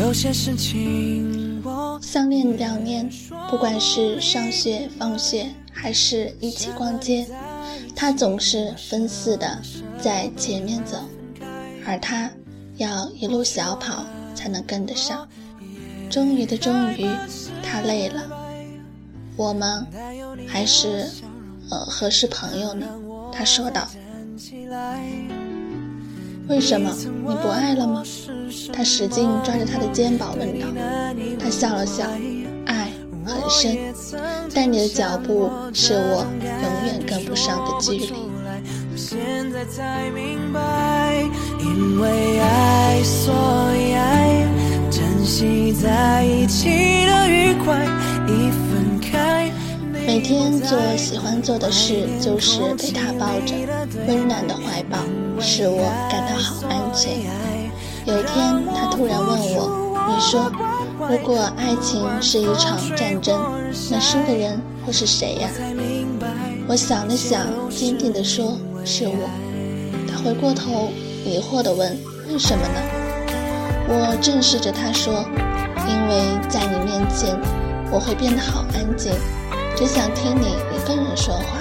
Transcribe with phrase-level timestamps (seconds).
[0.00, 1.62] 有些事情
[2.00, 3.08] 相恋两年，
[3.50, 7.26] 不管是上学、放学，还是一起逛街，
[7.94, 9.60] 他总是分四的
[10.00, 10.96] 在前面走，
[11.86, 12.28] 而他
[12.78, 14.04] 要一路小跑
[14.34, 15.28] 才能跟得上。
[16.10, 17.06] 终于的终于，
[17.62, 18.22] 他累了。
[19.36, 19.86] 我们
[20.46, 21.06] 还是
[21.70, 22.86] 呃合适朋友呢？
[23.32, 23.86] 他说道。
[26.48, 28.02] 为什么你不爱了吗？
[28.72, 30.66] 他使劲抓着他的肩膀问道。
[31.38, 32.04] 他笑了笑，
[32.64, 32.90] 爱
[33.26, 33.76] 很深，
[34.54, 38.14] 但你的脚步是我永远跟不上的距离。
[41.60, 43.34] 因为爱，所
[43.76, 44.46] 以爱，
[45.28, 46.70] 惜在一起
[47.04, 47.86] 的愉快。
[50.06, 53.54] 每天做喜欢做的事，就是被他抱着，
[54.06, 54.98] 温暖的怀抱，
[55.38, 57.12] 使我感到好安全。
[58.06, 60.50] 有一天，他突然问我：“你说，
[61.10, 63.38] 如果爱情是一场战争，
[63.90, 65.50] 那输的人会是谁呀？”
[66.66, 69.28] 我想了想，坚定地说：“是我。”
[70.10, 70.88] 他回过头，
[71.26, 71.94] 疑惑地问
[72.32, 72.80] ：“为什么呢？”
[73.90, 75.24] 我正视着他说
[75.88, 77.34] ：“因为在你面前，
[77.90, 79.10] 我会变得好安静，
[79.74, 81.58] 只想听你一个人说话。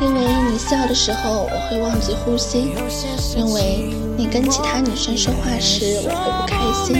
[0.00, 0.20] 因为
[0.50, 2.74] 你笑的时候，我会忘记呼吸；
[3.36, 6.96] 因为你跟其他女生说话时，我会不开心；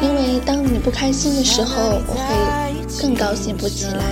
[0.00, 4.02] 因为当你不开心的时候，我会更高兴不起来。”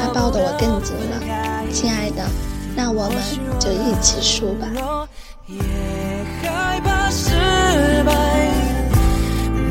[0.00, 1.20] 他抱得我更紧了，
[1.72, 2.24] 亲爱的，
[2.76, 3.20] 那我们
[3.58, 4.68] 就一起输吧。
[7.74, 8.12] 也害怕失败，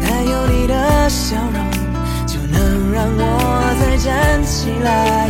[0.02, 1.58] 但有你的笑容，
[2.28, 3.22] 就能让我
[3.80, 5.30] 再站起来。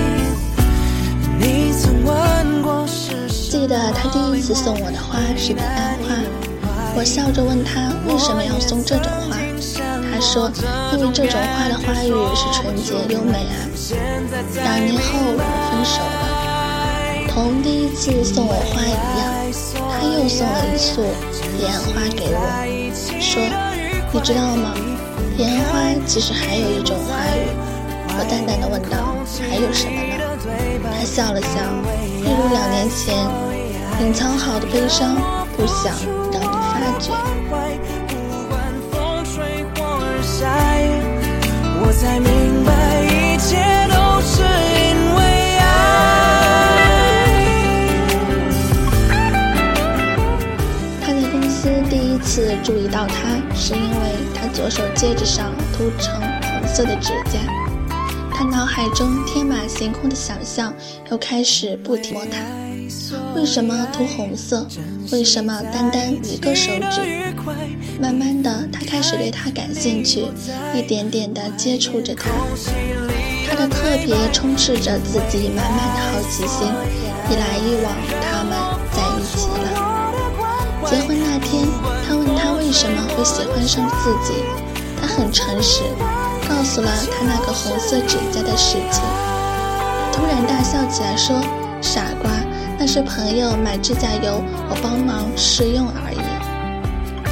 [1.40, 6.16] 你曾问过是记得他第一次送我的花是彼岸花，
[6.96, 9.38] 我笑着问他为什么要送这种花，
[10.12, 10.52] 他说
[10.94, 13.56] 因为这种花的花语是纯洁优美啊。
[14.56, 19.43] 两年后我们分手了，同第一次送我花一样，
[20.04, 21.02] 他又送了一束
[21.58, 22.38] 彼岸花给我，
[23.22, 23.42] 说
[24.12, 24.74] 你知道吗？
[25.38, 27.48] 彼岸花其实还有一种花语。
[28.10, 29.16] 我淡淡的问道，
[29.48, 30.20] 还有什么呢？
[30.92, 31.48] 他笑了笑，
[32.20, 33.16] 一如两年前，
[34.02, 35.16] 隐藏好的悲伤，
[35.56, 35.96] 不想
[36.34, 37.14] 让你发觉。
[41.86, 42.72] 我才明白
[52.34, 53.16] 次注意到他，
[53.56, 53.98] 是因为
[54.34, 57.38] 他左手戒指上涂成红色的指甲。
[58.34, 60.74] 他脑海中天马行空的想象
[61.12, 62.40] 又开始不停摸他。
[63.36, 64.66] 为什么涂红色？
[65.12, 67.36] 为什么单单一个手指？
[68.02, 70.26] 慢慢的，他开始对他感兴趣，
[70.74, 72.32] 一点点的接触着他。
[73.48, 76.68] 他的特别充斥着自己满满的好奇心，
[77.30, 78.58] 一来一往，他们
[82.74, 84.34] 为什么会喜欢上自己，
[85.00, 85.84] 他很诚实。
[86.50, 89.04] 告诉了他那个红色指甲的事情，
[90.12, 91.40] 突然大笑起来，说
[91.80, 92.32] ：“傻瓜，
[92.80, 94.42] 那是朋友买指甲油，
[94.72, 96.18] 我帮忙试用而已。”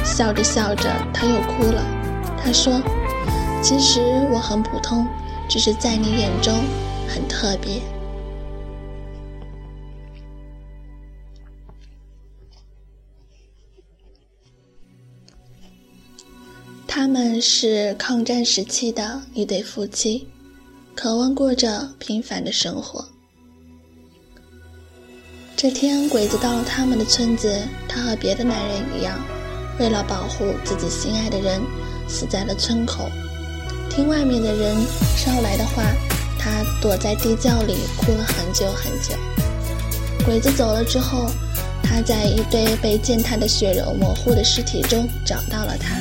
[0.06, 1.82] 笑着笑着，他又哭了。
[2.40, 2.80] 他说
[3.60, 5.08] ：“其实我很普通，
[5.48, 6.54] 只是在你眼中
[7.08, 7.82] 很特别。”
[17.02, 20.28] 他们是抗战时期的一对夫妻，
[20.94, 23.04] 渴望过着平凡的生活。
[25.56, 29.18] 这天，鬼子到了他们的村子，他和别的男人一样，
[29.80, 31.60] 为了保护自己心爱的人，
[32.06, 33.10] 死在了村口。
[33.90, 34.76] 听外面的人
[35.16, 35.82] 捎来的话，
[36.38, 39.16] 他躲在地窖里哭了很久很久。
[40.24, 41.28] 鬼子走了之后，
[41.82, 45.96] 他在一堆被践踏的血肉模糊的尸体中找到了他。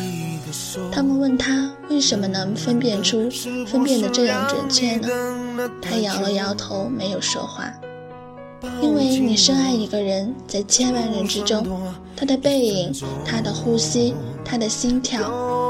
[0.92, 3.30] 他们问他为什么能分辨出
[3.66, 5.08] 分辨的这样准确呢？
[5.82, 7.72] 他摇了摇头，没有说话。
[8.82, 11.66] 因为你深爱一个人，在千万人之中，
[12.16, 12.94] 他的背影、
[13.26, 14.14] 他的呼吸、
[14.46, 15.20] 他的心跳，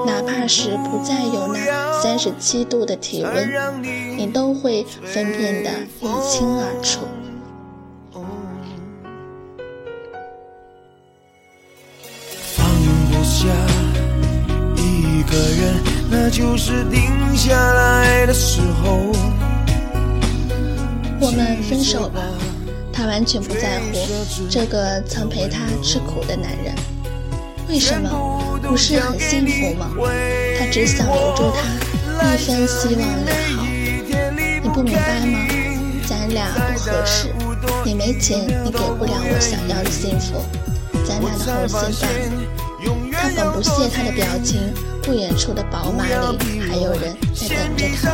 [0.05, 3.81] 哪怕是不再有那三十七度的体温，
[4.17, 5.69] 你都会分辨得
[6.01, 7.01] 一清二楚。
[16.13, 19.13] 那就是定下来的时候。
[21.21, 22.21] 我们分手吧，
[22.91, 23.97] 他完全不在乎
[24.49, 26.75] 这个曾陪他吃苦的男人。
[27.69, 28.59] 为什么？
[28.61, 29.89] 不是很幸福吗？
[30.59, 31.49] 他只想留住
[32.19, 33.63] 他，一分希望也好。
[34.61, 35.39] 你不明白吗？
[36.05, 37.33] 咱俩不合适，
[37.85, 40.43] 你没钱，你给不了我想要的幸福。
[41.07, 42.70] 咱俩的后心吧。
[43.21, 44.73] 他本不屑他的表情，
[45.03, 48.09] 不远处的宝马里还有人在等着他。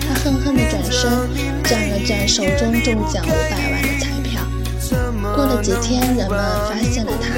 [0.00, 1.08] 他恨恨地转身，
[1.62, 4.42] 攥了攥手中中奖五百万的彩票。
[5.36, 6.36] 过了几天，人们
[6.68, 7.30] 发现了他，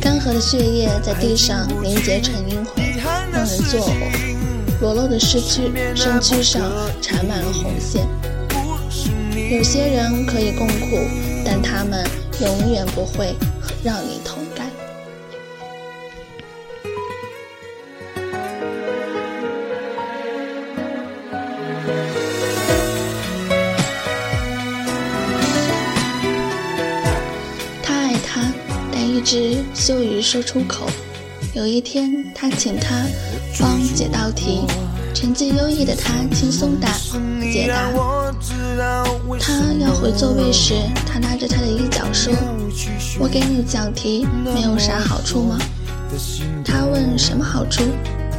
[0.00, 2.82] 干涸的血液在地上凝结成阴魂，
[3.30, 3.92] 让人作呕。
[4.80, 6.62] 裸露的尸躯，身躯上
[7.02, 8.08] 缠满了红线。
[9.50, 10.98] 有些人可以共苦，
[11.44, 12.02] 但他们
[12.40, 13.36] 永远不会
[13.84, 14.38] 让你同
[29.28, 29.30] 甘。
[29.30, 30.86] 只羞于说出口。
[31.52, 33.04] 有一天，他请他
[33.60, 34.62] 帮解道题，
[35.14, 36.90] 成绩优异的他轻松答
[37.52, 37.90] 解答。
[39.38, 40.74] 他要回座位时，
[41.06, 42.32] 他拉着他的衣角说
[43.20, 45.58] ：“我给你讲题，没有啥好处吗？”
[46.64, 47.82] 他问：“什么好处？”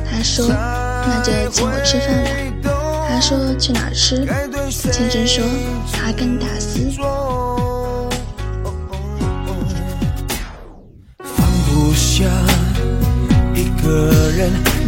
[0.09, 2.23] 他说：“那就请我吃饭
[2.63, 2.71] 吧。”
[3.07, 4.25] 他说：“去哪儿吃？”
[4.91, 5.43] 青春说
[5.93, 6.89] ：“哈根达斯。”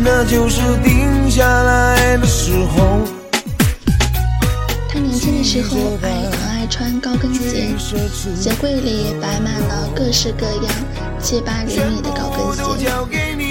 [0.04, 3.02] 那就是定下来的时候。
[4.90, 7.78] 他年轻的时候爱很爱穿高跟鞋，
[8.36, 10.66] 鞋柜里摆满了各式各样
[11.22, 12.64] 七八厘米的高跟鞋，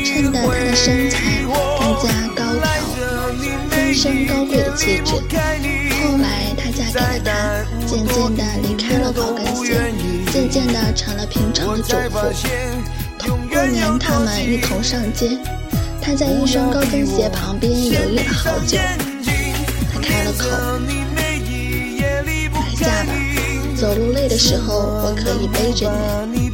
[0.04, 1.44] 衬得他的身材
[1.78, 2.66] 更加高挑，
[3.70, 5.12] 天生高贵的气质。
[5.12, 9.92] 后来她嫁给了他，渐渐地离开了高跟鞋，
[10.32, 12.18] 渐渐地成了平常的主妇。
[13.48, 15.38] 过年，他们一同上街。
[16.10, 18.76] 他在一双高跟鞋旁边犹豫了好久。
[19.94, 20.44] 他开了口
[21.14, 21.38] ：“买
[22.74, 23.14] 下吧，
[23.76, 25.88] 走路累的时候我可以背着
[26.32, 26.50] 你。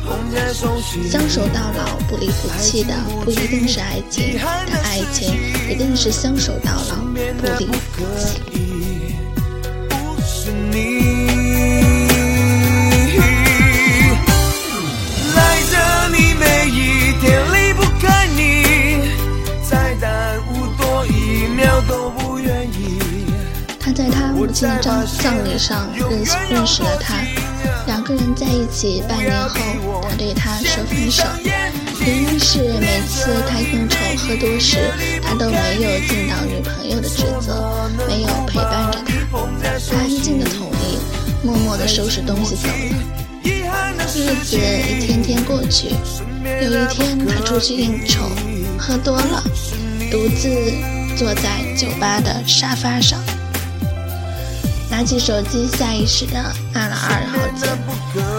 [1.09, 2.93] 相守到老，不离不弃的
[3.25, 4.39] 不一定是爱情，
[4.71, 5.35] 但爱情
[5.71, 6.97] 一定是相守到老，
[7.41, 8.39] 不离不弃。”
[24.57, 27.17] 母亲的葬葬礼上认识认识了他，
[27.87, 31.25] 两个人在一起半年后，他对他说分手，
[32.01, 34.79] 原因是每次他应酬喝多时，
[35.21, 38.99] 他都没有尽到女朋友的职责，没有陪伴着
[39.31, 40.97] 他，他安静的同意，
[41.43, 43.53] 默默的收拾东西走了。
[44.15, 45.89] 日子一天天过去，
[46.63, 48.31] 有一天他出去应酬，
[48.79, 49.45] 喝多了，
[50.11, 50.49] 独自
[51.15, 53.23] 坐在酒吧的沙发上。
[54.97, 56.39] 拿起手机，下意识的
[56.73, 57.69] 按了二号键，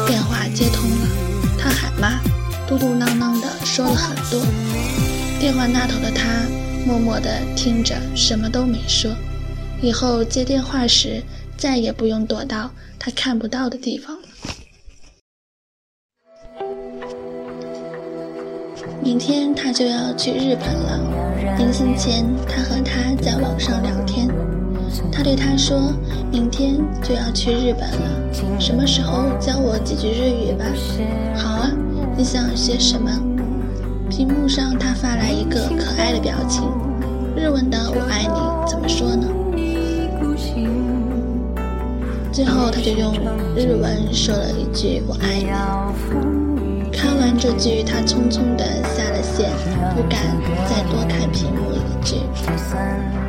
[0.07, 1.07] 电话接通了。
[1.55, 2.19] 他喊妈，
[2.67, 4.41] 嘟嘟囔囔的说了很多。
[5.39, 6.25] 电话那头的他
[6.83, 9.15] 默默的听着，什么都没说。
[9.83, 11.21] 以后接电话时，
[11.55, 14.23] 再也不用躲到他看不到的地方了。
[19.03, 21.55] 明天他就要去日本了。
[21.59, 23.86] 临行前，他和他在网上聊。
[25.17, 25.91] 他对他说
[26.31, 30.63] ：“明天就要去日本了，什么时候教我几句日语吧
[31.35, 31.71] ？”“好啊，
[32.15, 33.09] 你想学什么？”
[34.11, 36.69] 屏幕上他发来一个可爱的表情，
[37.35, 39.27] 日文的“我爱你”怎么说呢？
[42.31, 43.11] 最后他就用
[43.55, 46.36] 日文说了一句“我爱你”。
[47.39, 48.65] 这句，他匆匆地
[48.95, 49.51] 下了线，
[49.95, 50.19] 不敢
[50.67, 52.15] 再多看屏幕一句。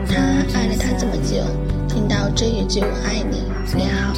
[0.08, 0.16] 他
[0.54, 1.36] 爱了他这么久，
[1.86, 3.42] 听到这一句“我爱你”
[3.78, 4.14] 也好，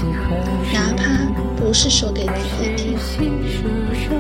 [0.73, 2.31] 哪怕不是说给自
[2.63, 2.97] 己听。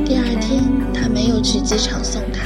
[0.05, 0.61] 第二天，
[0.93, 2.43] 他没有去机场送他，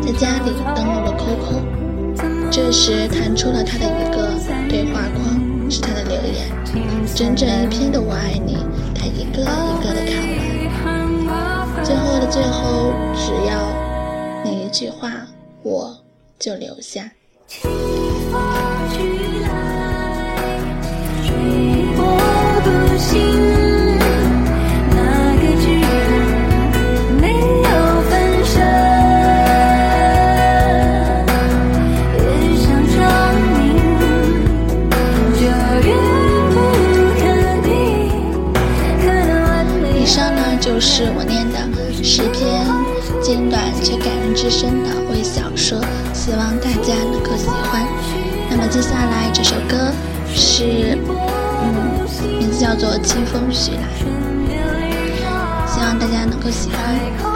[0.00, 2.52] 在家里登录了 QQ。
[2.52, 4.30] 这时弹出了他的一个
[4.68, 6.46] 对话框，是他的留言，
[7.16, 8.58] 整整一篇的“我爱你”，
[8.94, 10.33] 他一个一个的看完。
[12.34, 15.24] 最后，只要你一句话，
[15.62, 15.96] 我
[16.36, 17.08] 就留下。
[48.74, 49.92] 接下来这首歌
[50.34, 52.08] 是，嗯，
[52.40, 53.78] 名字叫做《清风徐来》，
[55.72, 57.33] 希望大家能够喜欢。